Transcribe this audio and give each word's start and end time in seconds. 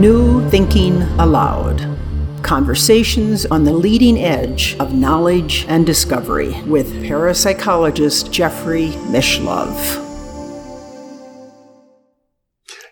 New 0.00 0.48
Thinking 0.48 1.02
Allowed. 1.18 1.86
Conversations 2.42 3.44
on 3.44 3.64
the 3.64 3.72
leading 3.74 4.16
edge 4.16 4.74
of 4.80 4.94
knowledge 4.94 5.66
and 5.68 5.84
discovery 5.84 6.58
with 6.62 6.90
parapsychologist 7.02 8.30
Jeffrey 8.30 8.92
Mishlove. 9.10 10.09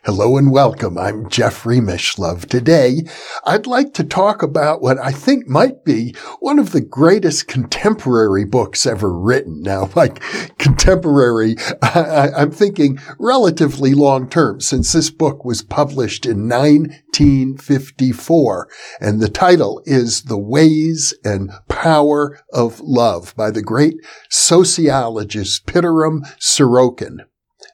Hello 0.08 0.38
and 0.38 0.50
welcome. 0.50 0.96
I'm 0.96 1.28
Jeffrey 1.28 1.80
Mishlove. 1.80 2.46
Today, 2.46 3.02
I'd 3.44 3.66
like 3.66 3.92
to 3.92 4.02
talk 4.02 4.42
about 4.42 4.80
what 4.80 4.96
I 4.96 5.12
think 5.12 5.46
might 5.46 5.84
be 5.84 6.14
one 6.40 6.58
of 6.58 6.72
the 6.72 6.80
greatest 6.80 7.46
contemporary 7.46 8.46
books 8.46 8.86
ever 8.86 9.12
written. 9.12 9.60
Now, 9.60 9.90
like 9.94 10.20
contemporary, 10.56 11.56
I, 11.82 12.30
am 12.34 12.52
thinking 12.52 12.98
relatively 13.18 13.92
long 13.92 14.30
term 14.30 14.62
since 14.62 14.94
this 14.94 15.10
book 15.10 15.44
was 15.44 15.60
published 15.60 16.24
in 16.24 16.48
1954. 16.48 18.68
And 19.02 19.20
the 19.20 19.28
title 19.28 19.82
is 19.84 20.22
The 20.22 20.38
Ways 20.38 21.12
and 21.22 21.50
Power 21.68 22.40
of 22.50 22.80
Love 22.80 23.36
by 23.36 23.50
the 23.50 23.60
great 23.60 23.96
sociologist 24.30 25.66
Pitirim 25.66 26.22
Sorokin. 26.38 27.26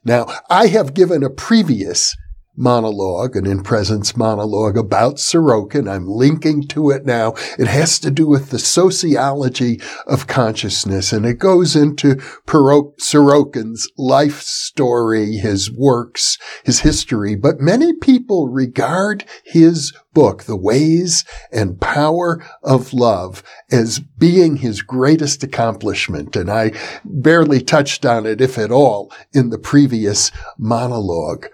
Now, 0.04 0.26
I 0.50 0.66
have 0.66 0.94
given 0.94 1.22
a 1.22 1.30
previous 1.30 2.16
monologue, 2.56 3.36
an 3.36 3.46
in 3.46 3.62
presence 3.62 4.16
monologue 4.16 4.76
about 4.76 5.16
Sorokin. 5.16 5.90
I'm 5.90 6.06
linking 6.06 6.66
to 6.68 6.90
it 6.90 7.04
now. 7.04 7.34
It 7.58 7.66
has 7.66 7.98
to 8.00 8.10
do 8.10 8.26
with 8.26 8.50
the 8.50 8.58
sociology 8.58 9.80
of 10.06 10.26
consciousness 10.26 11.12
and 11.12 11.26
it 11.26 11.38
goes 11.38 11.76
into 11.76 12.16
Sorokin's 12.46 13.90
life 13.96 14.40
story, 14.42 15.36
his 15.36 15.70
works, 15.70 16.38
his 16.64 16.80
history. 16.80 17.34
But 17.34 17.60
many 17.60 17.92
people 17.94 18.48
regard 18.48 19.24
his 19.44 19.92
book, 20.12 20.44
The 20.44 20.56
Ways 20.56 21.24
and 21.52 21.80
Power 21.80 22.44
of 22.62 22.92
Love, 22.92 23.42
as 23.70 23.98
being 23.98 24.56
his 24.56 24.80
greatest 24.80 25.42
accomplishment. 25.42 26.36
And 26.36 26.50
I 26.50 26.72
barely 27.04 27.60
touched 27.60 28.06
on 28.06 28.24
it, 28.24 28.40
if 28.40 28.56
at 28.56 28.70
all, 28.70 29.12
in 29.32 29.50
the 29.50 29.58
previous 29.58 30.30
monologue. 30.56 31.48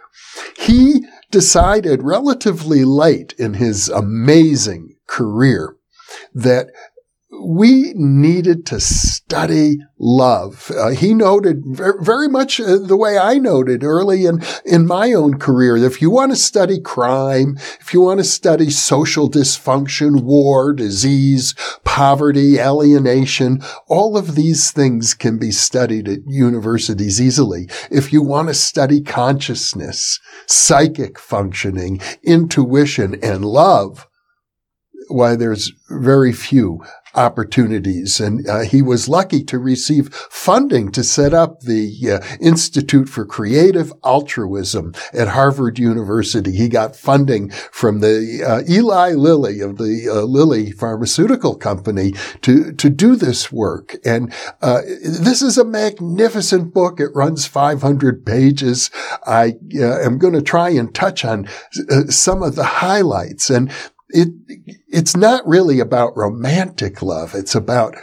He 0.59 1.05
decided 1.31 2.03
relatively 2.03 2.85
late 2.85 3.35
in 3.39 3.55
his 3.55 3.89
amazing 3.89 4.97
career 5.07 5.77
that 6.35 6.69
we 7.43 7.93
needed 7.95 8.67
to 8.67 8.81
study 8.81 9.79
love. 9.99 10.71
Uh, 10.71 10.91
he 10.91 11.15
noted 11.15 11.63
very 11.65 12.29
much 12.29 12.61
uh, 12.61 12.79
the 12.79 12.97
way 12.97 13.19
I 13.19 13.35
noted 13.35 13.83
early 13.85 14.27
in, 14.27 14.43
in 14.65 14.87
my 14.87 15.13
own 15.13 15.39
career. 15.39 15.77
If 15.77 16.03
you 16.03 16.11
want 16.11 16.33
to 16.33 16.37
study 16.37 16.81
crime, 16.81 17.57
if 17.81 17.93
you 17.93 18.01
want 18.01 18.21
to 18.21 18.25
study 18.25 18.71
social 18.71 19.31
dysfunction, 19.31 20.23
war, 20.23 20.73
disease, 20.73 21.55
poverty, 21.85 22.59
alienation, 22.59 23.63
all 23.89 24.17
of 24.17 24.35
these 24.35 24.71
things 24.71 25.15
can 25.15 25.39
be 25.39 25.51
studied 25.51 26.09
at 26.09 26.21
universities 26.27 27.21
easily. 27.21 27.69
If 27.91 28.13
you 28.13 28.23
want 28.23 28.49
to 28.49 28.55
study 28.55 29.01
consciousness, 29.01 30.19
psychic 30.47 31.19
functioning, 31.19 32.01
intuition, 32.23 33.19
and 33.23 33.45
love, 33.45 34.07
why 35.09 35.35
there's 35.35 35.73
very 35.91 36.33
few 36.33 36.81
opportunities. 37.15 38.21
And 38.21 38.47
uh, 38.49 38.61
he 38.61 38.83
was 38.83 39.09
lucky 39.09 39.43
to 39.45 39.59
receive 39.59 40.13
funding 40.15 40.93
to 40.93 41.03
set 41.03 41.35
up 41.35 41.61
the 41.61 42.21
uh, 42.21 42.37
Institute 42.41 43.09
for 43.09 43.25
Creative 43.25 43.93
Altruism 44.05 44.95
at 45.13 45.29
Harvard 45.29 45.79
University. 45.79 46.53
He 46.53 46.69
got 46.69 46.97
funding 46.97 47.51
from 47.51 48.01
the 48.01 48.45
uh, 48.47 48.71
Eli 48.71 49.13
Lilly 49.13 49.61
of 49.61 49.79
the 49.79 50.09
uh, 50.09 50.23
Lilly 50.23 50.71
Pharmaceutical 50.71 51.57
Company 51.57 52.13
to, 52.43 52.73
to 52.73 52.91
do 52.91 53.17
this 53.17 53.51
work. 53.51 53.97
And 54.05 54.33
uh, 54.63 54.83
this 54.83 55.43
is 55.43 55.59
a 55.59 55.65
magnificent 55.65 56.73
book. 56.73 57.01
It 57.01 57.15
runs 57.15 57.47
500 57.47 58.25
pages. 58.25 58.91
I 59.27 59.55
uh, 59.77 60.01
am 60.01 60.19
going 60.19 60.35
to 60.35 60.43
try 60.43 60.71
and 60.71 60.95
touch 60.95 61.25
on 61.25 61.49
some 62.09 62.43
of 62.43 62.57
the 62.57 62.65
highlights. 62.65 63.51
And 63.51 63.73
it, 64.13 64.29
it's 64.89 65.17
not 65.17 65.47
really 65.47 65.81
about 65.81 66.17
romantic 66.17 67.03
love. 67.03 67.35
It's 67.35 67.55
about 67.55 67.97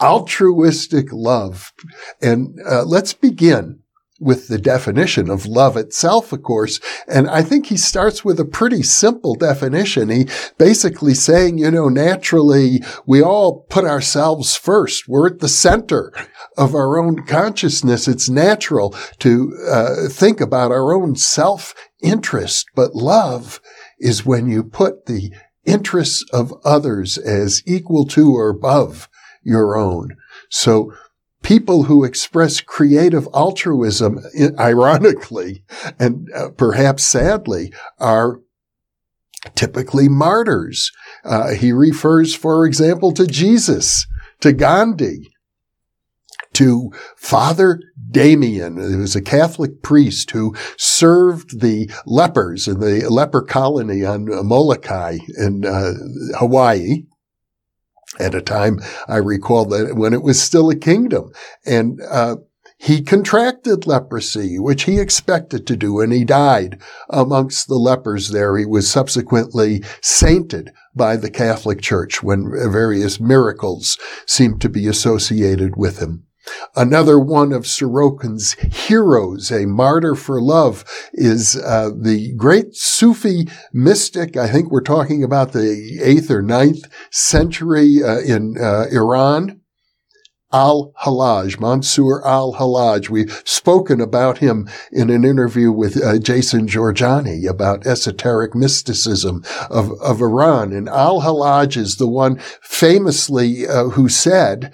altruistic 0.00 1.12
love. 1.12 1.72
And 2.20 2.58
uh, 2.68 2.84
let's 2.84 3.12
begin 3.12 3.80
with 4.20 4.48
the 4.48 4.58
definition 4.58 5.28
of 5.28 5.44
love 5.44 5.76
itself, 5.76 6.32
of 6.32 6.42
course. 6.42 6.80
And 7.08 7.28
I 7.28 7.42
think 7.42 7.66
he 7.66 7.76
starts 7.76 8.24
with 8.24 8.38
a 8.38 8.44
pretty 8.44 8.82
simple 8.82 9.34
definition. 9.34 10.08
He 10.08 10.28
basically 10.56 11.14
saying, 11.14 11.58
you 11.58 11.70
know, 11.70 11.88
naturally 11.88 12.82
we 13.06 13.22
all 13.22 13.66
put 13.68 13.84
ourselves 13.84 14.56
first. 14.56 15.08
We're 15.08 15.28
at 15.28 15.40
the 15.40 15.48
center 15.48 16.12
of 16.56 16.74
our 16.74 16.98
own 16.98 17.26
consciousness. 17.26 18.06
It's 18.06 18.30
natural 18.30 18.94
to 19.18 19.52
uh, 19.68 20.08
think 20.08 20.40
about 20.40 20.70
our 20.70 20.94
own 20.94 21.16
self 21.16 21.74
interest, 22.02 22.66
but 22.74 22.94
love 22.94 23.60
is 23.98 24.24
when 24.24 24.48
you 24.48 24.62
put 24.62 25.06
the 25.06 25.32
interests 25.66 26.24
of 26.32 26.52
others 26.64 27.18
as 27.18 27.62
equal 27.66 28.06
to 28.06 28.34
or 28.34 28.48
above 28.48 29.08
your 29.42 29.76
own. 29.76 30.16
So 30.50 30.92
people 31.42 31.84
who 31.84 32.04
express 32.04 32.60
creative 32.60 33.28
altruism, 33.34 34.20
ironically 34.58 35.64
and 35.98 36.28
uh, 36.34 36.48
perhaps 36.50 37.04
sadly, 37.04 37.72
are 37.98 38.40
typically 39.54 40.08
martyrs. 40.08 40.90
Uh, 41.24 41.50
he 41.50 41.72
refers, 41.72 42.34
for 42.34 42.66
example, 42.66 43.12
to 43.12 43.26
Jesus, 43.26 44.06
to 44.40 44.52
Gandhi, 44.52 45.33
to 46.54 46.90
Father 47.16 47.80
Damien, 48.10 48.76
who 48.76 48.98
was 48.98 49.16
a 49.16 49.22
Catholic 49.22 49.82
priest 49.82 50.30
who 50.30 50.54
served 50.76 51.60
the 51.60 51.90
lepers 52.06 52.66
in 52.66 52.80
the 52.80 53.08
leper 53.10 53.42
colony 53.42 54.04
on 54.04 54.26
Molokai 54.46 55.18
in 55.36 55.64
uh, 55.64 55.92
Hawaii 56.38 57.04
at 58.18 58.34
a 58.34 58.42
time 58.42 58.80
I 59.08 59.16
recall 59.16 59.64
that 59.66 59.96
when 59.96 60.12
it 60.12 60.22
was 60.22 60.40
still 60.40 60.70
a 60.70 60.76
kingdom. 60.76 61.32
And 61.66 62.00
uh, 62.08 62.36
he 62.78 63.02
contracted 63.02 63.86
leprosy, 63.86 64.58
which 64.58 64.84
he 64.84 64.98
expected 64.98 65.66
to 65.66 65.76
do, 65.76 66.00
and 66.00 66.12
he 66.12 66.24
died 66.24 66.80
amongst 67.08 67.68
the 67.68 67.76
lepers 67.76 68.28
there. 68.28 68.56
He 68.56 68.66
was 68.66 68.90
subsequently 68.90 69.82
sainted 70.02 70.70
by 70.94 71.16
the 71.16 71.30
Catholic 71.30 71.80
Church 71.80 72.22
when 72.22 72.50
various 72.50 73.18
miracles 73.18 73.98
seemed 74.26 74.60
to 74.60 74.68
be 74.68 74.86
associated 74.86 75.76
with 75.76 75.98
him. 75.98 76.24
Another 76.76 77.18
one 77.18 77.52
of 77.52 77.62
Sorokin's 77.62 78.52
heroes, 78.52 79.50
a 79.50 79.66
martyr 79.66 80.14
for 80.14 80.40
love, 80.40 80.84
is 81.12 81.56
uh, 81.56 81.90
the 81.94 82.32
great 82.34 82.74
Sufi 82.74 83.48
mystic. 83.72 84.36
I 84.36 84.48
think 84.48 84.70
we're 84.70 84.80
talking 84.80 85.22
about 85.22 85.52
the 85.52 86.00
eighth 86.02 86.30
or 86.30 86.42
ninth 86.42 86.88
century 87.10 88.02
uh, 88.02 88.18
in 88.18 88.56
uh, 88.60 88.86
Iran. 88.90 89.60
Al-Halaj, 90.54 91.58
Mansur 91.58 92.24
Al-Halaj. 92.24 93.10
We've 93.10 93.42
spoken 93.44 94.00
about 94.00 94.38
him 94.38 94.68
in 94.92 95.10
an 95.10 95.24
interview 95.24 95.72
with 95.72 96.00
uh, 96.00 96.20
Jason 96.20 96.68
Jorjani 96.68 97.50
about 97.50 97.84
esoteric 97.88 98.54
mysticism 98.54 99.42
of, 99.68 99.90
of 100.00 100.20
Iran. 100.20 100.72
And 100.72 100.88
Al-Halaj 100.88 101.76
is 101.76 101.96
the 101.96 102.06
one 102.06 102.38
famously 102.62 103.66
uh, 103.66 103.88
who 103.88 104.08
said 104.08 104.72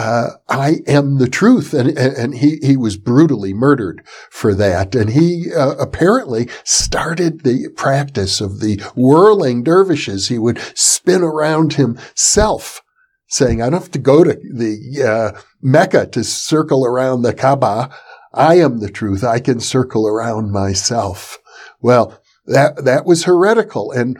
uh, 0.00 0.30
I 0.48 0.76
am 0.86 1.18
the 1.18 1.28
truth. 1.28 1.74
And, 1.74 1.96
and 1.98 2.34
he, 2.34 2.58
he 2.62 2.76
was 2.76 2.96
brutally 2.96 3.52
murdered 3.52 4.02
for 4.30 4.54
that. 4.54 4.94
And 4.94 5.10
he 5.10 5.52
uh, 5.54 5.74
apparently 5.76 6.48
started 6.64 7.42
the 7.42 7.68
practice 7.76 8.40
of 8.40 8.60
the 8.60 8.80
whirling 8.96 9.62
dervishes. 9.62 10.28
He 10.28 10.38
would 10.38 10.58
spin 10.74 11.22
around 11.22 11.74
himself 11.74 12.80
saying, 13.26 13.60
I 13.60 13.66
don't 13.68 13.80
have 13.80 13.90
to 13.90 13.98
go 13.98 14.24
to 14.24 14.32
the 14.32 15.04
uh, 15.36 15.40
Mecca 15.60 16.06
to 16.06 16.24
circle 16.24 16.86
around 16.86 17.22
the 17.22 17.34
Kaaba. 17.34 17.90
I 18.32 18.54
am 18.54 18.80
the 18.80 18.90
truth. 18.90 19.22
I 19.22 19.38
can 19.38 19.60
circle 19.60 20.08
around 20.08 20.50
myself. 20.50 21.38
Well, 21.82 22.18
that, 22.46 22.84
that 22.84 23.04
was 23.04 23.24
heretical. 23.24 23.92
And 23.92 24.18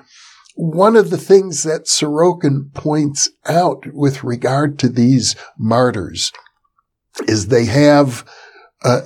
one 0.61 0.95
of 0.95 1.09
the 1.09 1.17
things 1.17 1.63
that 1.63 1.87
Sorokin 1.87 2.73
points 2.75 3.31
out 3.47 3.85
with 3.95 4.23
regard 4.23 4.79
to 4.81 4.91
these 4.91 5.35
martyrs 5.59 6.33
is 7.27 7.47
they 7.47 7.65
have 7.65 8.29
a 8.85 9.01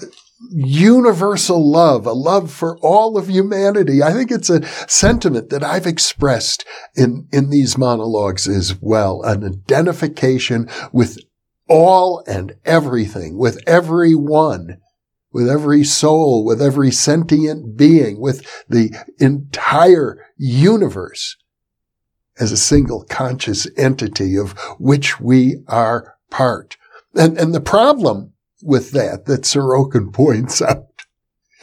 universal 0.51 1.71
love, 1.71 2.06
a 2.06 2.12
love 2.12 2.51
for 2.51 2.77
all 2.79 3.17
of 3.17 3.29
humanity. 3.31 4.03
I 4.03 4.12
think 4.12 4.33
it's 4.33 4.51
a 4.51 4.67
sentiment 4.89 5.51
that 5.51 5.62
I've 5.62 5.87
expressed 5.87 6.65
in, 6.97 7.29
in 7.33 7.51
these 7.51 7.79
monologues 7.79 8.49
as 8.49 8.75
well, 8.81 9.23
an 9.23 9.45
identification 9.45 10.69
with 10.93 11.19
all 11.69 12.25
and 12.27 12.57
everything, 12.65 13.39
with 13.39 13.59
everyone 13.65 14.81
with 15.33 15.50
every 15.50 15.83
soul, 15.83 16.45
with 16.45 16.62
every 16.62 16.93
sentient 16.93 17.77
being, 17.77 18.21
with 18.21 18.65
the 18.69 18.97
entire 19.19 20.17
universe 20.37 21.37
as 22.39 22.53
a 22.53 22.57
single 22.57 23.05
conscious 23.05 23.67
entity 23.77 24.37
of 24.37 24.53
which 24.79 25.21
we 25.21 25.57
are 25.69 26.17
part. 26.31 26.77
And, 27.15 27.39
and 27.39 27.55
the 27.55 27.61
problem 27.61 28.33
with 28.63 28.93
that, 28.93 29.27
that 29.27 29.43
Sorokin 29.43 30.13
points 30.13 30.61
out, 30.61 30.89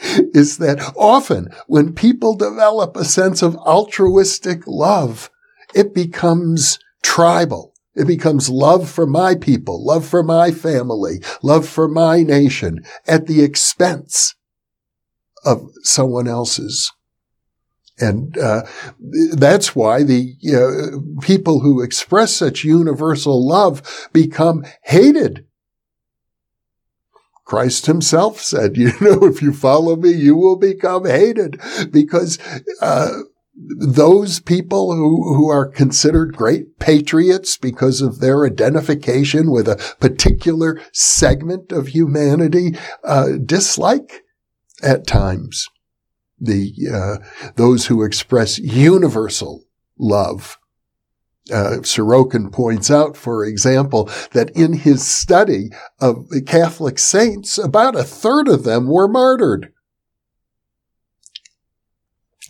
is 0.34 0.58
that 0.58 0.94
often 0.96 1.48
when 1.66 1.94
people 1.94 2.34
develop 2.34 2.96
a 2.96 3.04
sense 3.04 3.42
of 3.42 3.56
altruistic 3.56 4.66
love, 4.66 5.30
it 5.74 5.94
becomes 5.94 6.78
tribal. 7.02 7.74
It 7.94 8.06
becomes 8.06 8.48
love 8.48 8.88
for 8.88 9.06
my 9.06 9.34
people, 9.34 9.84
love 9.84 10.06
for 10.06 10.22
my 10.22 10.50
family, 10.50 11.20
love 11.42 11.68
for 11.68 11.88
my 11.88 12.22
nation 12.22 12.84
at 13.06 13.26
the 13.26 13.42
expense 13.42 14.34
of 15.44 15.70
someone 15.82 16.26
else's. 16.26 16.90
And 18.02 18.36
uh, 18.36 18.64
that's 19.32 19.76
why 19.76 20.02
the 20.02 20.34
uh, 20.52 21.22
people 21.22 21.60
who 21.60 21.82
express 21.82 22.34
such 22.34 22.64
universal 22.64 23.46
love 23.46 24.08
become 24.12 24.64
hated. 24.82 25.46
Christ 27.44 27.86
himself 27.86 28.40
said, 28.40 28.76
you 28.76 28.92
know, 29.00 29.24
if 29.24 29.40
you 29.40 29.52
follow 29.52 29.94
me, 29.94 30.10
you 30.10 30.34
will 30.34 30.56
become 30.56 31.06
hated. 31.06 31.60
Because, 31.90 32.38
uh, 32.80 33.10
those 33.54 34.40
people 34.40 34.96
who, 34.96 35.34
who 35.36 35.50
are 35.50 35.68
considered 35.68 36.34
great 36.34 36.78
patriots 36.78 37.58
because 37.58 38.00
of 38.00 38.18
their 38.18 38.46
identification 38.46 39.50
with 39.50 39.68
a 39.68 39.76
particular 40.00 40.80
segment 40.92 41.70
of 41.70 41.88
humanity, 41.88 42.74
uh, 43.04 43.32
dislike 43.44 44.22
at 44.82 45.06
times 45.06 45.68
the, 46.42 46.72
uh, 46.92 47.50
those 47.56 47.86
who 47.86 48.02
express 48.02 48.58
universal 48.58 49.64
love 49.98 50.58
uh, 51.50 51.78
Sorokin 51.80 52.52
points 52.52 52.90
out, 52.90 53.16
for 53.16 53.44
example, 53.44 54.08
that 54.32 54.50
in 54.50 54.72
his 54.74 55.06
study 55.06 55.70
of 56.00 56.28
the 56.28 56.42
Catholic 56.42 56.98
saints, 56.98 57.58
about 57.58 57.96
a 57.96 58.04
third 58.04 58.48
of 58.48 58.64
them 58.64 58.86
were 58.86 59.08
martyred. 59.08 59.72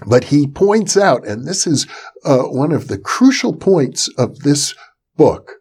But 0.06 0.25
he 0.25 0.47
points 0.47 0.97
out, 0.97 1.27
and 1.27 1.47
this 1.47 1.67
is 1.67 1.87
uh, 2.25 2.43
one 2.43 2.73
of 2.73 2.88
the 2.88 2.99
crucial 2.99 3.55
points 3.55 4.09
of 4.19 4.41
this 4.41 4.75
book, 5.17 5.53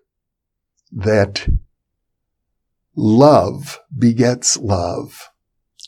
that 0.92 1.48
love 2.96 3.80
begets 3.98 4.58
love 4.58 5.30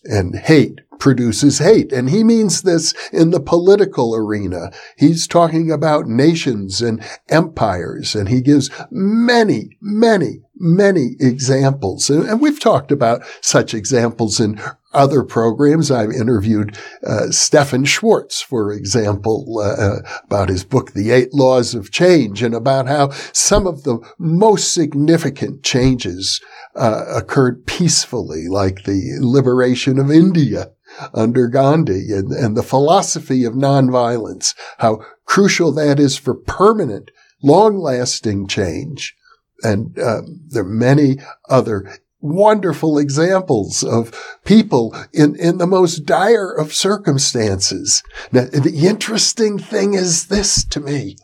and 0.05 0.35
hate 0.35 0.79
produces 1.03 1.57
hate. 1.57 1.91
And 1.91 2.09
he 2.09 2.23
means 2.23 2.61
this 2.61 2.93
in 3.11 3.31
the 3.31 3.41
political 3.41 4.15
arena. 4.15 4.71
He's 4.97 5.27
talking 5.27 5.69
about 5.69 6.07
nations 6.07 6.81
and 6.81 7.03
empires, 7.27 8.15
and 8.15 8.29
he 8.29 8.39
gives 8.39 8.69
many, 8.89 9.77
many, 9.81 10.43
many 10.55 11.17
examples. 11.19 12.09
And 12.09 12.39
we've 12.39 12.57
talked 12.57 12.89
about 12.89 13.21
such 13.41 13.73
examples 13.73 14.39
in 14.39 14.61
other 14.93 15.25
programs. 15.25 15.91
I've 15.91 16.11
interviewed 16.11 16.77
uh, 17.05 17.31
Stephan 17.31 17.83
Schwartz, 17.83 18.41
for 18.41 18.71
example, 18.71 19.59
uh, 19.59 20.09
about 20.23 20.47
his 20.47 20.63
book, 20.63 20.93
The 20.93 21.11
Eight 21.11 21.33
Laws 21.33 21.75
of 21.75 21.91
Change, 21.91 22.41
and 22.41 22.55
about 22.55 22.87
how 22.87 23.09
some 23.33 23.67
of 23.67 23.83
the 23.83 23.99
most 24.17 24.73
significant 24.73 25.63
changes 25.63 26.39
uh, 26.77 27.03
occurred 27.09 27.65
peacefully, 27.65 28.47
like 28.47 28.85
the 28.85 29.17
liberation 29.19 29.99
of 29.99 30.09
India 30.09 30.71
under 31.13 31.47
Gandhi 31.47 32.11
and, 32.11 32.31
and 32.31 32.57
the 32.57 32.63
philosophy 32.63 33.43
of 33.43 33.53
nonviolence, 33.53 34.53
how 34.79 35.03
crucial 35.25 35.71
that 35.73 35.99
is 35.99 36.17
for 36.17 36.35
permanent, 36.35 37.11
long-lasting 37.41 38.47
change. 38.47 39.15
And 39.63 39.97
um, 39.99 40.41
there 40.47 40.63
are 40.63 40.67
many 40.67 41.17
other 41.49 41.97
wonderful 42.19 42.97
examples 42.97 43.83
of 43.83 44.39
people 44.45 44.95
in, 45.11 45.35
in 45.35 45.57
the 45.57 45.67
most 45.67 46.05
dire 46.05 46.51
of 46.51 46.73
circumstances. 46.73 48.01
Now, 48.31 48.45
the 48.45 48.87
interesting 48.87 49.59
thing 49.59 49.93
is 49.93 50.27
this 50.27 50.63
to 50.65 50.79
me. 50.79 51.17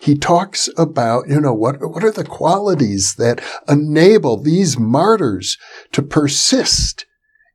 He 0.00 0.16
talks 0.16 0.70
about, 0.78 1.28
you 1.28 1.40
know, 1.42 1.52
what, 1.52 1.76
what 1.80 2.02
are 2.02 2.10
the 2.10 2.24
qualities 2.24 3.16
that 3.16 3.42
enable 3.68 4.38
these 4.38 4.78
martyrs 4.78 5.58
to 5.92 6.00
persist 6.00 7.04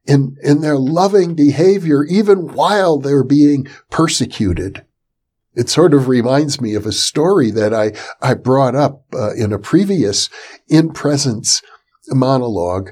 in, 0.08 0.38
in 0.44 0.62
their 0.62 0.78
loving 0.78 1.36
behavior 1.36 2.04
even 2.04 2.54
while 2.54 2.98
they're 2.98 3.24
being 3.24 3.68
persecuted? 3.90 4.86
It 5.56 5.70
sort 5.70 5.94
of 5.94 6.08
reminds 6.08 6.60
me 6.60 6.76
of 6.76 6.86
a 6.86 6.92
story 6.92 7.50
that 7.52 7.74
I, 7.74 7.94
I 8.22 8.34
brought 8.34 8.76
up 8.76 9.06
uh, 9.14 9.34
in 9.36 9.54
a 9.54 9.60
previous 9.60 10.30
in 10.68 10.92
presence 10.92 11.62
monologue 12.10 12.92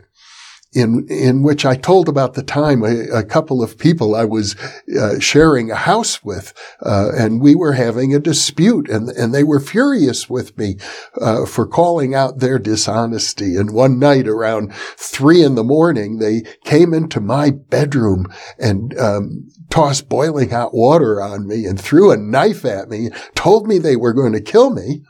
in 0.73 1.07
in 1.09 1.43
which 1.43 1.65
I 1.65 1.75
told 1.75 2.09
about 2.09 2.33
the 2.33 2.43
time 2.43 2.83
a, 2.83 3.19
a 3.19 3.23
couple 3.23 3.63
of 3.63 3.77
people 3.77 4.15
I 4.15 4.25
was 4.25 4.55
uh, 4.99 5.19
sharing 5.19 5.71
a 5.71 5.75
house 5.75 6.23
with, 6.23 6.53
uh, 6.81 7.11
and 7.15 7.41
we 7.41 7.55
were 7.55 7.73
having 7.73 8.13
a 8.13 8.19
dispute, 8.19 8.89
and 8.89 9.09
and 9.09 9.33
they 9.33 9.43
were 9.43 9.59
furious 9.59 10.29
with 10.29 10.57
me 10.57 10.77
uh, 11.21 11.45
for 11.45 11.67
calling 11.67 12.15
out 12.15 12.39
their 12.39 12.59
dishonesty. 12.59 13.55
And 13.55 13.71
one 13.71 13.99
night 13.99 14.27
around 14.27 14.73
three 14.97 15.43
in 15.43 15.55
the 15.55 15.63
morning, 15.63 16.19
they 16.19 16.43
came 16.63 16.93
into 16.93 17.19
my 17.19 17.51
bedroom 17.51 18.27
and 18.59 18.97
um, 18.97 19.49
tossed 19.69 20.09
boiling 20.09 20.49
hot 20.49 20.73
water 20.73 21.21
on 21.21 21.47
me 21.47 21.65
and 21.65 21.79
threw 21.79 22.11
a 22.11 22.17
knife 22.17 22.65
at 22.65 22.89
me, 22.89 23.09
told 23.35 23.67
me 23.67 23.77
they 23.77 23.95
were 23.95 24.13
going 24.13 24.33
to 24.33 24.41
kill 24.41 24.69
me. 24.69 25.03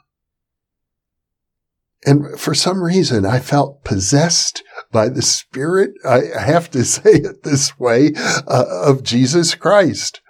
And 2.06 2.38
for 2.40 2.54
some 2.54 2.84
reason, 2.84 3.26
I 3.26 3.40
felt 3.40 3.84
possessed 3.84 4.62
by 4.94 5.10
the 5.10 5.22
Spirit, 5.22 5.92
I 6.08 6.22
have 6.40 6.72
to 6.72 6.86
say 6.86 7.12
it 7.12 7.44
this 7.44 7.78
way, 7.78 8.14
uh, 8.48 8.66
of 8.86 9.04
Jesus 9.04 9.56
Christ, 9.56 10.22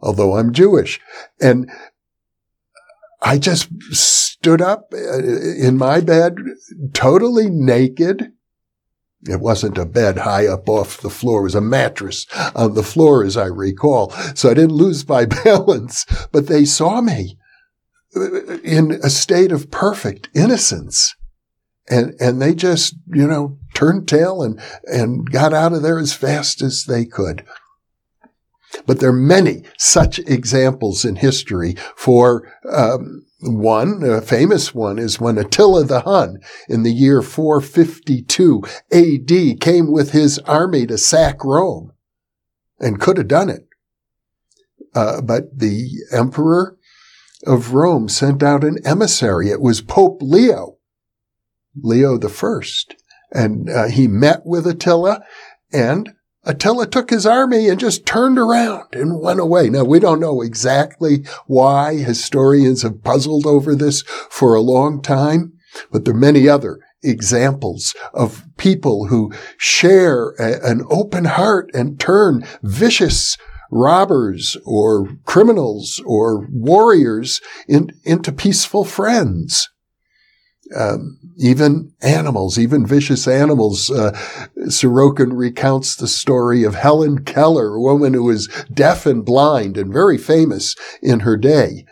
although 0.00 0.36
I'm 0.36 0.52
Jewish. 0.52 1.00
And 1.40 1.68
I 3.20 3.38
just 3.38 3.68
stood 3.90 4.62
up 4.62 4.92
uh, 4.92 5.18
in 5.18 5.76
my 5.76 6.00
bed, 6.00 6.36
totally 6.92 7.50
naked. 7.50 8.32
It 9.22 9.40
wasn't 9.40 9.78
a 9.78 9.84
bed 9.84 10.18
high 10.18 10.46
up 10.46 10.68
off 10.68 11.00
the 11.00 11.10
floor. 11.10 11.40
It 11.40 11.44
was 11.44 11.54
a 11.56 11.60
mattress 11.60 12.26
on 12.54 12.74
the 12.74 12.84
floor, 12.84 13.24
as 13.24 13.36
I 13.36 13.46
recall. 13.46 14.10
So 14.36 14.50
I 14.50 14.54
didn't 14.54 14.76
lose 14.76 15.08
my 15.08 15.24
balance, 15.44 16.06
but 16.30 16.46
they 16.46 16.64
saw 16.64 17.00
me 17.00 17.36
in 18.62 18.92
a 19.02 19.10
state 19.10 19.50
of 19.50 19.70
perfect 19.70 20.28
innocence. 20.34 21.14
And, 21.90 22.14
and 22.20 22.40
they 22.40 22.54
just, 22.54 22.94
you 23.06 23.26
know, 23.26 23.58
turned 23.74 24.08
tail 24.08 24.42
and, 24.42 24.60
and 24.84 25.30
got 25.30 25.52
out 25.54 25.72
of 25.72 25.82
there 25.82 25.98
as 25.98 26.12
fast 26.12 26.62
as 26.62 26.84
they 26.84 27.04
could. 27.04 27.44
But 28.86 29.00
there 29.00 29.10
are 29.10 29.12
many 29.12 29.62
such 29.78 30.18
examples 30.20 31.04
in 31.04 31.16
history. 31.16 31.74
For 31.96 32.52
um, 32.70 33.24
one, 33.40 34.02
a 34.02 34.20
famous 34.20 34.74
one, 34.74 34.98
is 34.98 35.20
when 35.20 35.38
Attila 35.38 35.84
the 35.84 36.00
Hun, 36.00 36.40
in 36.68 36.82
the 36.82 36.92
year 36.92 37.22
452 37.22 38.62
AD, 38.92 39.60
came 39.60 39.92
with 39.92 40.12
his 40.12 40.38
army 40.40 40.86
to 40.86 40.98
sack 40.98 41.44
Rome, 41.44 41.92
and 42.78 43.00
could 43.00 43.16
have 43.16 43.28
done 43.28 43.48
it. 43.48 43.68
Uh, 44.94 45.20
but 45.20 45.58
the 45.58 45.88
emperor 46.12 46.76
of 47.46 47.72
Rome 47.72 48.08
sent 48.08 48.42
out 48.42 48.64
an 48.64 48.78
emissary. 48.84 49.50
It 49.50 49.60
was 49.60 49.80
Pope 49.80 50.18
Leo, 50.20 50.77
Leo 51.82 52.18
the 52.18 52.28
First, 52.28 52.94
and 53.32 53.68
uh, 53.68 53.88
he 53.88 54.08
met 54.08 54.42
with 54.44 54.66
Attila, 54.66 55.22
and 55.72 56.10
Attila 56.44 56.86
took 56.86 57.10
his 57.10 57.26
army 57.26 57.68
and 57.68 57.78
just 57.78 58.06
turned 58.06 58.38
around 58.38 58.94
and 58.94 59.20
went 59.20 59.40
away. 59.40 59.68
Now, 59.68 59.84
we 59.84 59.98
don't 59.98 60.20
know 60.20 60.40
exactly 60.40 61.24
why. 61.46 61.96
Historians 61.96 62.82
have 62.82 63.04
puzzled 63.04 63.44
over 63.44 63.74
this 63.74 64.02
for 64.30 64.54
a 64.54 64.62
long 64.62 65.02
time, 65.02 65.52
but 65.92 66.04
there 66.04 66.14
are 66.14 66.18
many 66.18 66.48
other 66.48 66.80
examples 67.02 67.94
of 68.14 68.44
people 68.56 69.06
who 69.06 69.32
share 69.58 70.30
a, 70.38 70.58
an 70.64 70.82
open 70.90 71.26
heart 71.26 71.70
and 71.74 72.00
turn 72.00 72.44
vicious 72.62 73.36
robbers 73.70 74.56
or 74.64 75.08
criminals 75.24 76.02
or 76.06 76.48
warriors 76.50 77.40
in, 77.68 77.90
into 78.04 78.32
peaceful 78.32 78.84
friends. 78.84 79.68
Um, 80.76 81.18
even 81.38 81.92
animals, 82.02 82.58
even 82.58 82.84
vicious 82.84 83.26
animals. 83.28 83.90
Uh, 83.90 84.12
Sorokin 84.66 85.36
recounts 85.36 85.96
the 85.96 86.08
story 86.08 86.64
of 86.64 86.74
Helen 86.74 87.24
Keller, 87.24 87.76
a 87.76 87.80
woman 87.80 88.12
who 88.12 88.24
was 88.24 88.48
deaf 88.72 89.06
and 89.06 89.24
blind 89.24 89.78
and 89.78 89.92
very 89.92 90.18
famous 90.18 90.74
in 91.00 91.20
her 91.20 91.36
day. 91.36 91.86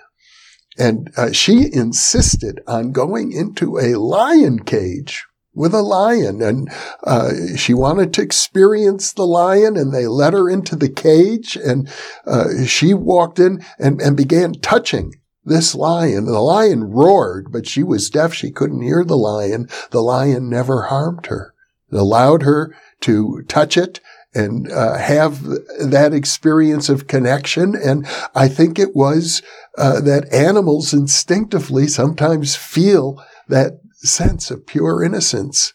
And 0.79 1.11
uh, 1.17 1.33
she 1.33 1.73
insisted 1.73 2.61
on 2.67 2.93
going 2.93 3.33
into 3.33 3.79
a 3.79 3.99
lion 3.99 4.65
cage 4.65 5.25
with 5.55 5.73
a 5.73 5.81
lion 5.81 6.43
and 6.43 6.71
uh, 7.05 7.33
she 7.57 7.73
wanted 7.73 8.13
to 8.13 8.23
experience 8.23 9.13
the 9.13 9.27
lion 9.27 9.77
and 9.77 9.93
they 9.93 10.07
let 10.07 10.35
her 10.35 10.51
into 10.51 10.77
the 10.77 10.89
cage 10.89 11.57
and 11.57 11.89
uh, 12.27 12.65
she 12.67 12.93
walked 12.93 13.39
in 13.39 13.65
and, 13.79 14.01
and 14.03 14.19
began 14.19 14.53
touching 14.53 15.15
this 15.47 15.75
lion. 15.75 16.27
The 16.27 16.41
lion 16.41 16.91
roared, 16.91 17.51
but 17.51 17.67
she 17.67 17.83
was 17.83 18.11
deaf. 18.11 18.35
She 18.35 18.51
couldn't 18.51 18.83
hear 18.83 19.05
the 19.05 19.17
lion. 19.17 19.69
The 19.91 20.03
lion 20.03 20.51
never 20.51 20.83
harmed 20.83 21.27
her. 21.27 21.55
It 21.91 21.97
allowed 21.97 22.43
her 22.43 22.75
to 23.03 23.43
touch 23.49 23.77
it 23.77 24.01
and 24.35 24.71
uh, 24.71 24.99
have 24.99 25.43
that 25.45 26.13
experience 26.13 26.89
of 26.91 27.07
connection. 27.07 27.75
And 27.75 28.07
I 28.35 28.49
think 28.49 28.79
it 28.79 28.95
was 28.95 29.41
uh, 29.79 30.01
that 30.03 30.31
animals 30.33 30.93
instinctively 30.93 31.87
sometimes 31.87 32.55
feel 32.55 33.25
that 33.49 33.81
sense 33.95 34.51
of 34.51 34.67
pure 34.67 35.03
innocence 35.03 35.73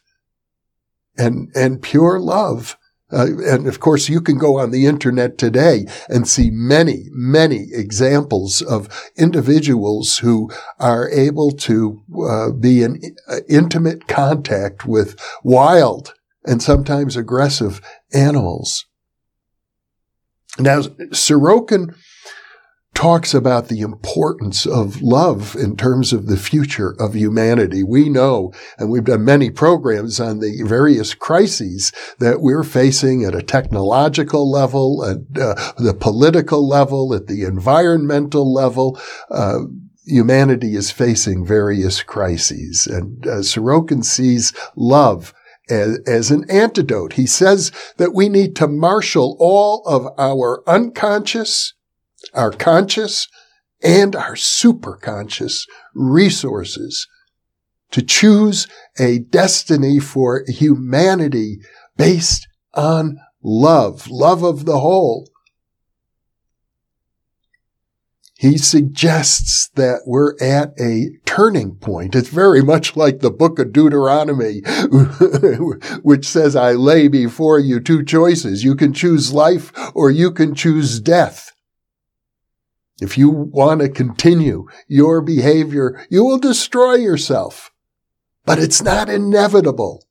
and 1.17 1.49
and 1.55 1.81
pure 1.81 2.19
love. 2.19 2.77
Uh, 3.11 3.27
and 3.45 3.67
of 3.67 3.79
course, 3.79 4.09
you 4.09 4.21
can 4.21 4.37
go 4.37 4.59
on 4.59 4.71
the 4.71 4.85
internet 4.85 5.37
today 5.37 5.85
and 6.09 6.27
see 6.27 6.49
many, 6.51 7.05
many 7.11 7.67
examples 7.71 8.61
of 8.61 9.11
individuals 9.17 10.19
who 10.19 10.49
are 10.79 11.09
able 11.09 11.51
to 11.51 12.01
uh, 12.27 12.51
be 12.51 12.83
in 12.83 13.01
uh, 13.27 13.37
intimate 13.49 14.07
contact 14.07 14.85
with 14.85 15.19
wild 15.43 16.13
and 16.45 16.61
sometimes 16.61 17.15
aggressive 17.15 17.81
animals. 18.13 18.85
Now, 20.59 20.81
Sorokin 20.81 21.95
talks 23.01 23.33
about 23.33 23.67
the 23.67 23.81
importance 23.81 24.67
of 24.67 25.01
love 25.01 25.55
in 25.55 25.75
terms 25.75 26.13
of 26.13 26.27
the 26.27 26.37
future 26.37 26.95
of 26.99 27.15
humanity. 27.15 27.81
We 27.81 28.09
know, 28.09 28.53
and 28.77 28.91
we've 28.91 29.05
done 29.05 29.25
many 29.25 29.49
programs 29.49 30.19
on 30.19 30.37
the 30.37 30.61
various 30.67 31.15
crises 31.15 31.91
that 32.19 32.41
we're 32.41 32.61
facing 32.61 33.25
at 33.25 33.33
a 33.33 33.41
technological 33.41 34.51
level, 34.51 35.03
at 35.03 35.17
uh, 35.41 35.55
the 35.79 35.95
political 35.99 36.67
level, 36.67 37.15
at 37.15 37.25
the 37.25 37.43
environmental 37.43 38.53
level. 38.53 39.01
Uh, 39.31 39.61
humanity 40.05 40.75
is 40.75 40.91
facing 40.91 41.43
various 41.43 42.03
crises, 42.03 42.85
and 42.85 43.25
uh, 43.25 43.39
Sorokin 43.39 44.05
sees 44.05 44.53
love 44.75 45.33
as, 45.71 45.97
as 46.05 46.29
an 46.29 46.47
antidote. 46.51 47.13
He 47.13 47.25
says 47.25 47.71
that 47.97 48.13
we 48.13 48.29
need 48.29 48.55
to 48.57 48.67
marshal 48.67 49.37
all 49.39 49.81
of 49.87 50.07
our 50.19 50.61
unconscious, 50.67 51.73
our 52.33 52.51
conscious, 52.51 53.27
and 53.83 54.15
our 54.15 54.35
superconscious 54.35 55.67
resources 55.95 57.07
to 57.91 58.01
choose 58.01 58.67
a 58.99 59.19
destiny 59.19 59.99
for 59.99 60.43
humanity 60.47 61.59
based 61.97 62.47
on 62.73 63.19
love, 63.43 64.09
love 64.09 64.43
of 64.43 64.65
the 64.65 64.79
whole, 64.79 65.29
he 68.37 68.57
suggests 68.57 69.69
that 69.75 70.01
we're 70.07 70.35
at 70.41 70.73
a 70.79 71.11
turning 71.25 71.75
point. 71.75 72.15
It's 72.15 72.29
very 72.29 72.63
much 72.63 72.97
like 72.97 73.19
the 73.19 73.29
book 73.29 73.59
of 73.59 73.71
Deuteronomy, 73.71 74.61
which 76.01 76.27
says, 76.27 76.55
I 76.55 76.71
lay 76.71 77.07
before 77.07 77.59
you 77.59 77.79
two 77.79 78.03
choices. 78.03 78.63
You 78.63 78.75
can 78.75 78.93
choose 78.93 79.31
life 79.31 79.71
or 79.93 80.09
you 80.09 80.31
can 80.31 80.55
choose 80.55 80.99
death. 80.99 81.50
If 83.01 83.17
you 83.17 83.29
want 83.31 83.81
to 83.81 83.89
continue 83.89 84.67
your 84.87 85.21
behavior, 85.21 86.05
you 86.09 86.23
will 86.23 86.37
destroy 86.37 86.93
yourself. 86.93 87.71
But 88.45 88.59
it's 88.59 88.81
not 88.81 89.09
inevitable. 89.09 90.05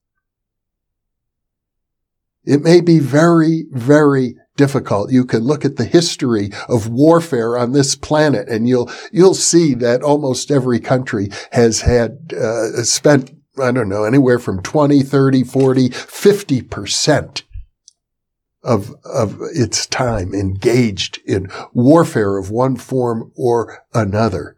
It 2.45 2.63
may 2.63 2.81
be 2.81 2.99
very, 2.99 3.67
very 3.71 4.35
difficult. 4.57 5.13
You 5.13 5.25
can 5.25 5.45
look 5.45 5.65
at 5.65 5.77
the 5.77 5.85
history 5.85 6.51
of 6.69 6.89
warfare 6.89 7.57
on 7.57 7.73
this 7.73 7.95
planet 7.95 8.49
and 8.49 8.69
you'll, 8.69 8.91
you'll 9.13 9.35
see 9.35 9.75
that 9.75 10.03
almost 10.03 10.51
every 10.51 10.81
country 10.81 11.29
has 11.53 11.83
had, 11.83 12.33
uh, 12.37 12.83
spent, 12.83 13.31
I 13.63 13.71
don't 13.71 13.89
know, 13.89 14.05
anywhere 14.05 14.41
from 14.41 14.63
20, 14.63 15.03
30, 15.03 15.45
40, 15.45 15.89
50% 15.91 17.43
of, 18.63 18.95
of 19.05 19.39
its 19.55 19.87
time 19.87 20.35
engaged 20.35 21.21
in 21.25 21.51
warfare 21.73 22.37
of 22.37 22.51
one 22.51 22.77
form 22.77 23.33
or 23.37 23.85
another. 23.95 24.57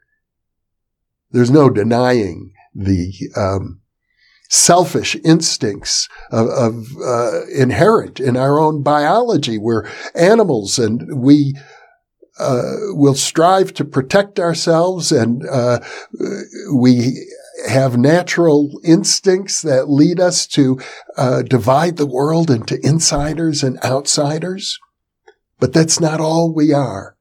There's 1.31 1.51
no 1.51 1.71
denying 1.71 2.53
the, 2.75 3.13
um, 3.37 3.83
selfish 4.53 5.17
instincts 5.25 6.11
of, 6.31 6.47
of 6.49 6.87
uh, 7.03 7.47
inherent 7.47 8.21
in 8.21 8.37
our 8.37 8.61
own 8.61 8.83
biology. 8.83 9.57
We're 9.57 9.89
animals 10.15 10.79
and 10.79 11.23
we 11.23 11.55
uh, 12.39 12.75
will 12.91 13.15
strive 13.15 13.73
to 13.75 13.85
protect 13.85 14.39
ourselves 14.39 15.11
and 15.11 15.49
uh, 15.49 15.81
we 16.75 17.27
have 17.69 17.97
natural 17.97 18.81
instincts 18.85 19.63
that 19.63 19.91
lead 19.91 20.19
us 20.21 20.47
to 20.49 20.81
uh, 21.17 21.43
divide 21.43 21.97
the 21.97 22.07
world 22.07 22.51
into 22.51 22.85
insiders 22.85 23.63
and 23.63 23.79
outsiders. 23.85 24.79
But 25.59 25.73
that's 25.73 26.01
not 26.01 26.21
all 26.21 26.53
we 26.53 26.73
are. 26.73 27.17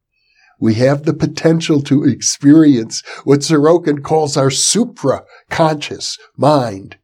We 0.60 0.76
have 0.76 1.04
the 1.04 1.14
potential 1.14 1.82
to 1.84 2.04
experience 2.04 3.02
what 3.24 3.40
Sorokin 3.40 4.04
calls 4.04 4.38
our 4.38 4.52
supra-conscious 4.52 6.18
mind, 6.38 6.98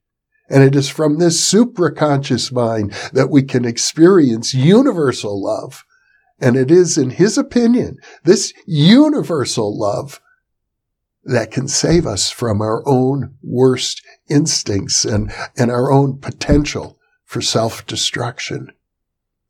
and 0.49 0.63
it 0.63 0.75
is 0.75 0.89
from 0.89 1.17
this 1.17 1.43
supra-conscious 1.43 2.51
mind 2.51 2.91
that 3.13 3.29
we 3.31 3.43
can 3.43 3.65
experience 3.65 4.53
universal 4.53 5.43
love. 5.43 5.83
And 6.39 6.55
it 6.55 6.69
is, 6.69 6.99
in 6.99 7.09
his 7.09 7.35
opinion, 7.35 7.97
this 8.23 8.53
universal 8.67 9.75
love 9.77 10.21
that 11.27 11.51
can 11.51 11.67
save 11.67 12.07
us 12.07 12.31
from 12.31 12.61
our 12.61 12.81
own 12.87 13.35
worst 13.43 14.01
instincts 14.29 15.05
and, 15.05 15.31
and 15.57 15.69
our 15.69 15.91
own 15.91 16.17
potential 16.17 16.97
for 17.25 17.41
self-destruction. 17.41 18.71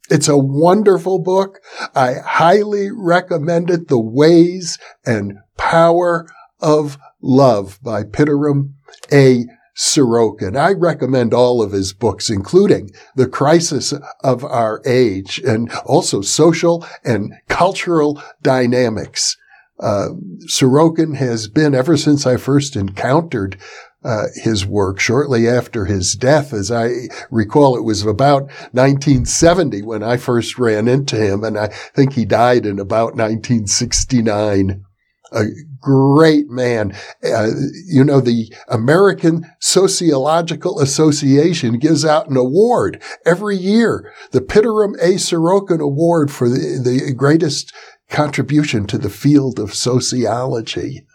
It's 0.09 0.27
a 0.27 0.37
wonderful 0.37 1.19
book. 1.19 1.59
I 1.93 2.15
highly 2.15 2.89
recommend 2.91 3.69
it. 3.69 3.87
The 3.87 3.99
Ways 3.99 4.77
and 5.05 5.37
Power 5.57 6.27
of 6.59 6.97
Love 7.21 7.79
by 7.83 8.03
Pitirim 8.03 8.73
A. 9.11 9.45
Sorokin. 9.75 10.57
I 10.57 10.71
recommend 10.71 11.35
all 11.35 11.61
of 11.61 11.71
his 11.71 11.93
books, 11.93 12.31
including 12.31 12.89
The 13.15 13.27
Crisis 13.27 13.93
of 14.23 14.43
Our 14.43 14.81
Age 14.87 15.39
and 15.45 15.71
also 15.85 16.21
Social 16.21 16.83
and 17.03 17.33
Cultural 17.47 18.19
Dynamics. 18.41 19.37
Uh, 19.79 20.09
Sorokin 20.47 21.15
has 21.15 21.47
been, 21.47 21.75
ever 21.75 21.97
since 21.97 22.25
I 22.25 22.37
first 22.37 22.75
encountered 22.75 23.57
uh, 24.03 24.25
his 24.35 24.65
work 24.65 24.99
shortly 24.99 25.47
after 25.47 25.85
his 25.85 26.13
death. 26.13 26.53
As 26.53 26.71
I 26.71 26.91
recall, 27.29 27.75
it 27.75 27.83
was 27.83 28.03
about 28.03 28.43
1970 28.71 29.81
when 29.81 30.03
I 30.03 30.17
first 30.17 30.57
ran 30.57 30.87
into 30.87 31.17
him, 31.17 31.43
and 31.43 31.57
I 31.57 31.67
think 31.67 32.13
he 32.13 32.25
died 32.25 32.65
in 32.65 32.79
about 32.79 33.15
1969 33.15 34.83
a 35.31 35.43
great 35.79 36.49
man. 36.49 36.95
Uh, 37.23 37.49
you 37.85 38.03
know, 38.03 38.21
the 38.21 38.53
American 38.69 39.45
Sociological 39.59 40.79
Association 40.79 41.79
gives 41.79 42.05
out 42.05 42.29
an 42.29 42.37
award 42.37 43.01
every 43.25 43.57
year, 43.57 44.13
the 44.31 44.41
Pitirim 44.41 44.95
A. 45.01 45.15
Sorokin 45.15 45.81
Award 45.81 46.31
for 46.31 46.49
the, 46.49 46.81
the 46.83 47.13
greatest 47.13 47.73
contribution 48.09 48.85
to 48.87 48.97
the 48.97 49.09
field 49.09 49.59
of 49.59 49.73
sociology. 49.73 51.05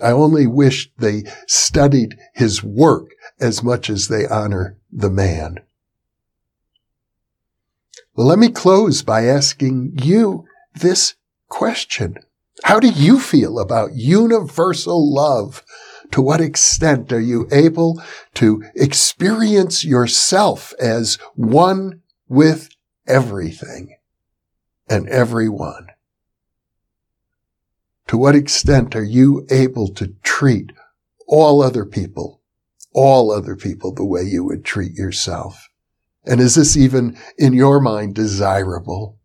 I 0.00 0.10
only 0.10 0.46
wish 0.46 0.90
they 0.98 1.24
studied 1.46 2.18
his 2.34 2.62
work 2.62 3.10
as 3.40 3.62
much 3.62 3.88
as 3.88 4.08
they 4.08 4.26
honor 4.26 4.76
the 4.92 5.10
man. 5.10 5.60
Well, 8.14 8.26
let 8.26 8.38
me 8.38 8.50
close 8.50 9.02
by 9.02 9.24
asking 9.24 9.98
you 10.02 10.46
this 10.74 11.14
question. 11.48 12.18
How 12.64 12.80
do 12.80 12.88
you 12.88 13.18
feel 13.18 13.58
about 13.58 13.94
universal 13.94 15.12
love? 15.12 15.62
To 16.12 16.22
what 16.22 16.40
extent 16.40 17.12
are 17.12 17.20
you 17.20 17.48
able 17.50 18.00
to 18.34 18.62
experience 18.74 19.84
yourself 19.84 20.72
as 20.78 21.16
one 21.34 22.02
with 22.28 22.68
everything 23.06 23.96
and 24.88 25.08
everyone? 25.08 25.88
To 28.08 28.16
what 28.16 28.36
extent 28.36 28.94
are 28.94 29.04
you 29.04 29.46
able 29.50 29.88
to 29.94 30.14
treat 30.22 30.72
all 31.26 31.62
other 31.62 31.84
people, 31.84 32.40
all 32.92 33.32
other 33.32 33.56
people 33.56 33.92
the 33.92 34.04
way 34.04 34.22
you 34.22 34.44
would 34.44 34.64
treat 34.64 34.94
yourself? 34.94 35.68
And 36.24 36.40
is 36.40 36.54
this 36.54 36.76
even 36.76 37.16
in 37.38 37.52
your 37.52 37.80
mind 37.80 38.14
desirable? 38.14 39.18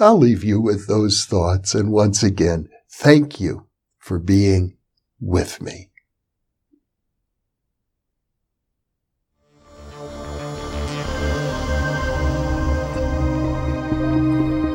I'll 0.00 0.18
leave 0.18 0.44
you 0.44 0.60
with 0.60 0.86
those 0.86 1.24
thoughts. 1.24 1.74
And 1.74 1.90
once 1.90 2.22
again, 2.22 2.68
thank 2.90 3.40
you 3.40 3.66
for 3.98 4.18
being 4.18 4.76
with 5.20 5.60
me. 5.60 5.87
You. 13.92 14.67